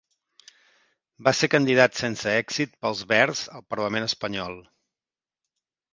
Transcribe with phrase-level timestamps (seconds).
[1.27, 4.61] Va ser candidat sense èxit pels Verds al Parlament Espanyol.